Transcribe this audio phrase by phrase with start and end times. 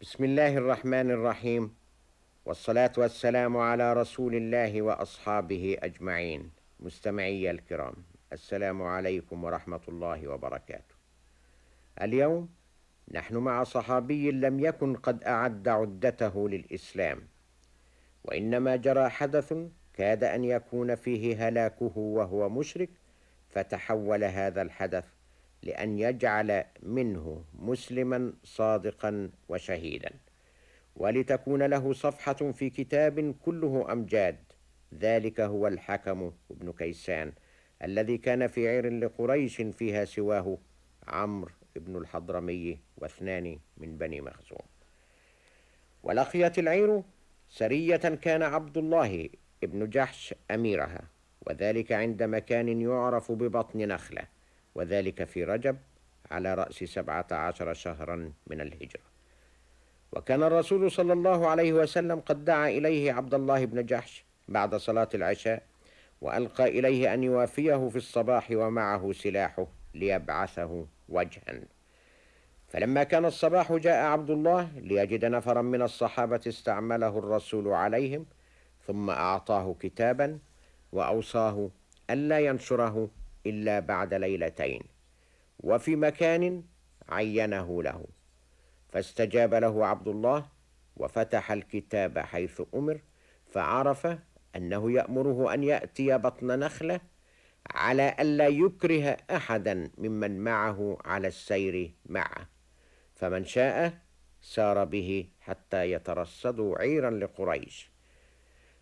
[0.00, 1.74] بسم الله الرحمن الرحيم.
[2.46, 6.50] والصلاة والسلام على رسول الله وأصحابه أجمعين.
[6.80, 7.94] مستمعي الكرام
[8.32, 10.94] السلام عليكم ورحمة الله وبركاته.
[12.02, 12.48] اليوم
[13.10, 17.20] نحن مع صحابي لم يكن قد أعد عدته للإسلام
[18.24, 19.54] وإنما جرى حدث
[19.94, 22.90] كاد أن يكون فيه هلاكه وهو مشرك
[23.50, 25.04] فتحول هذا الحدث
[25.68, 30.10] لأن يجعل منه مسلما صادقا وشهيدا.
[30.96, 34.36] ولتكون له صفحة في كتاب كله أمجاد.
[34.94, 37.32] ذلك هو الحكم ابن كيسان
[37.84, 40.58] الذي كان في عير لقريش فيها سواه
[41.08, 44.66] عمرو بن الحضرمي واثنان من بني مخزوم.
[46.02, 47.02] ولقيت العير
[47.48, 49.28] سرية كان عبد الله
[49.64, 51.08] ابن جحش أميرها
[51.46, 54.37] وذلك عند مكان يعرف ببطن نخلة.
[54.78, 55.76] وذلك في رجب
[56.30, 59.02] على رأس سبعة عشر شهرا من الهجرة.
[60.12, 65.08] وكان الرسول صلى الله عليه وسلم قد دعا إليه عبد الله بن جحش بعد صلاة
[65.14, 65.62] العشاء
[66.20, 71.60] وألقى إليه أن يوافيه في الصباح ومعه سلاحه ليبعثه وجها.
[72.68, 78.26] فلما كان الصباح جاء عبد الله ليجد نفرا من الصحابة استعمله الرسول عليهم
[78.86, 80.38] ثم أعطاه كتابا
[80.92, 81.70] وأوصاه
[82.10, 83.10] ألا ينشره
[83.46, 84.82] إلا بعد ليلتين
[85.60, 86.62] وفي مكان
[87.08, 88.04] عينه له.
[88.88, 90.46] فاستجاب له عبد الله
[90.96, 93.00] وفتح الكتاب حيث أمر
[93.46, 94.18] فعرف
[94.56, 97.00] أنه يأمره أن يأتي بطن نخلة
[97.70, 102.48] على ألا يكره أحدا ممن معه على السير معه.
[103.14, 103.98] فمن شاء
[104.40, 107.90] سار به حتى يترصدوا عيرا لقريش.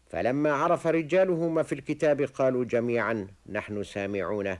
[0.08, 4.58] فلما عرف رجاله ما في الكتاب قالوا جميعا نحن سامعون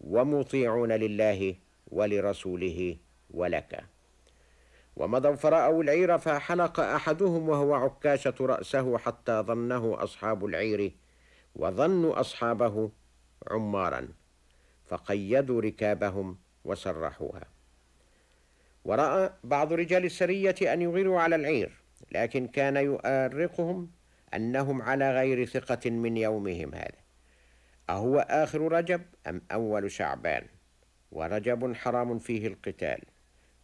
[0.00, 1.54] ومطيعون لله
[1.90, 2.96] ولرسوله
[3.30, 3.84] ولك.
[4.96, 10.92] ومضوا فرأوا العير فحلق أحدهم وهو عكاشة رأسه حتى ظنه أصحاب العير
[11.56, 12.90] وظنوا أصحابه
[13.50, 14.08] عمارا
[14.84, 17.44] فقيدوا ركابهم وسرحوها
[18.84, 21.72] ورأى بعض رجال السرية أن يغيروا على العير
[22.12, 23.90] لكن كان يؤرقهم
[24.34, 27.00] أنهم على غير ثقة من يومهم هذا.
[27.90, 30.46] أهو آخر رجب أم أول شعبان؟
[31.12, 33.00] ورجب حرام فيه القتال.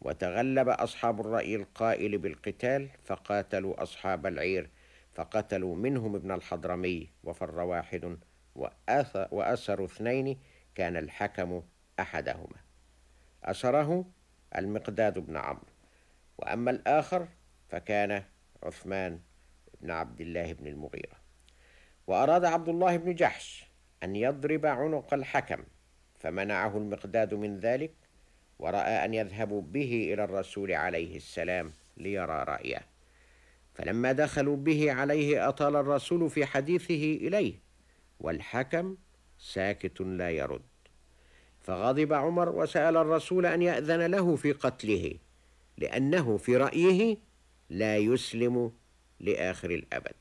[0.01, 4.71] وتغلب أصحاب الرأي القائل بالقتال فقاتلوا أصحاب العير
[5.15, 8.19] فقتلوا منهم ابن الحضرمي وفر واحد
[9.31, 10.39] وأسروا اثنين
[10.75, 11.63] كان الحكم
[12.01, 12.57] أحدهما.
[13.45, 14.05] أسره
[14.57, 15.67] المقداد بن عمرو.
[16.39, 17.29] وأما الآخر
[17.69, 18.23] فكان
[18.63, 19.21] عثمان
[19.81, 21.17] بن عبد الله بن المغيرة.
[22.07, 23.67] وأراد عبد الله بن جحش
[24.03, 25.65] أن يضرب عنق الحكم
[26.15, 27.95] فمنعه المقداد من ذلك
[28.59, 32.81] ورأى أن يذهبوا به إلى الرسول عليه السلام ليرى رأيه.
[33.75, 37.55] فلما دخلوا به عليه أطال الرسول في حديثه إليه
[38.21, 38.97] والحكم
[39.39, 40.63] ساكت لا يرد.
[41.61, 45.15] فغضب عمر وسأل الرسول أن يأذن له في قتله
[45.79, 47.19] لأنه في رأيه
[47.71, 48.73] لا يسلم
[49.21, 50.15] لآخر الأبد.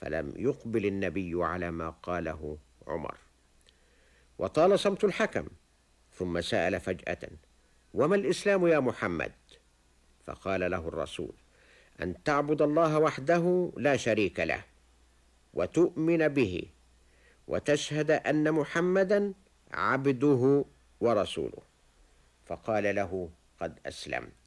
[0.00, 3.16] فلم يقبل النبي على ما قاله عمر.
[4.38, 5.46] وطال صمت الحكم
[6.12, 7.28] ثم سأل فجأة
[7.94, 9.32] وما الإسلام يا محمد؟
[10.26, 11.32] فقال له الرسول
[12.02, 14.64] أن تعبد الله وحده لا شريك له
[15.54, 16.62] وتؤمن به
[17.48, 19.34] وتشهد أن محمدا
[19.72, 20.64] عبده
[21.00, 21.62] ورسوله.
[22.46, 24.39] فقال له قد أسلمت.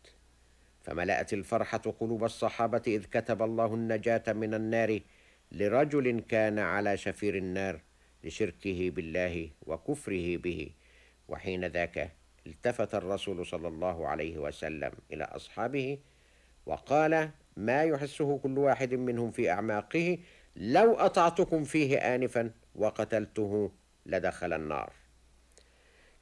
[0.84, 5.00] فملأت الفرحة قلوب الصحابة إذ كتب الله النجاة من النار
[5.52, 7.80] لرجل كان على شفير النار
[8.24, 10.70] لشركه بالله وكفره به.
[11.28, 12.12] وحين ذاك
[12.48, 16.00] التفت الرسول صلى الله عليه وسلم إلى أصحابه
[16.66, 20.18] وقال ما يحسه كل واحد منهم في أعماقه
[20.56, 23.72] لو أطعتكم فيه آنفا وقتلته
[24.06, 24.94] لدخل النار.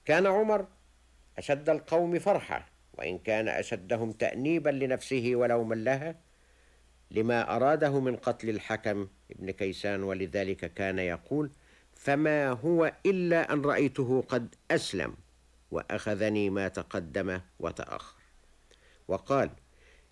[0.05, 0.67] كان عمر
[1.37, 6.15] أشد القوم فرحة وإن كان أشدهم تأنيبا لنفسه ولوما لها
[7.11, 11.51] لما أراده من قتل الحكم ابن كيسان ولذلك كان يقول
[11.93, 15.13] فما هو إلا أن رأيته قد أسلم
[15.71, 18.21] وأخذني ما تقدم وتأخر.
[19.07, 19.49] وقال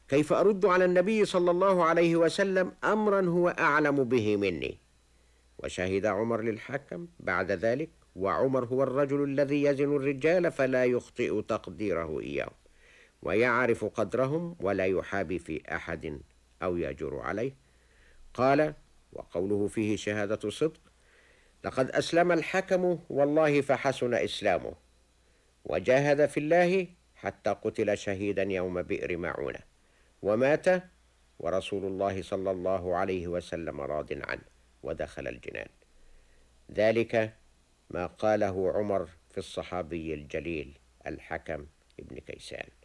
[0.07, 4.77] كيف أرد على النبي صلى الله عليه وسلم أمرا هو أعلم به مني.
[5.57, 12.51] وشهد عمر للحكم بعد ذلك وعمر هو الرجل الذي يزن الرجال فلا يخطئ تقديره إياه.
[13.21, 16.21] ويعرف قدرهم ولا يحابي في أحد
[16.63, 17.55] أو يجر عليه.
[18.33, 18.73] قال
[19.13, 20.81] وقوله فيه شهادة صدق
[21.63, 24.73] لقد أسلم الحكم والله فحسن إسلامه
[25.65, 29.59] وجاهد في الله حتى قتل شهيدا يوم بئر معونة
[30.21, 30.65] ومات
[31.39, 34.41] ورسول الله صلى الله عليه وسلم راض عنه
[34.83, 35.67] ودخل الجنان.
[36.71, 37.33] ذلك
[37.89, 40.77] ما قاله عمر في الصحابي الجليل
[41.07, 41.65] الحكم
[41.99, 42.78] ابن كيسان.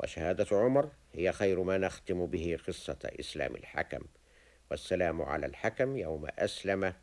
[0.00, 4.00] وشهادة عمر هي خير ما نختم به قصة إسلام الحكم.
[4.70, 6.94] والسلام على الحكم يوم أسلم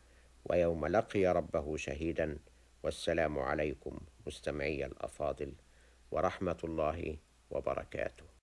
[0.45, 2.37] ويوم لقي ربه شهيدا.
[2.83, 5.53] والسلام عليكم مستمعي الأفاضل
[6.11, 7.17] ورحمة الله
[7.49, 8.42] وبركاته.